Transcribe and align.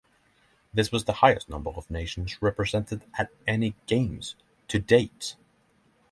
This 0.73 0.91
was 0.91 1.05
the 1.05 1.13
highest 1.21 1.47
number 1.47 1.69
of 1.69 1.91
nations 1.91 2.41
represented 2.41 3.03
at 3.19 3.29
any 3.45 3.75
Games 3.85 4.33
to 4.69 4.79
date. 4.79 5.35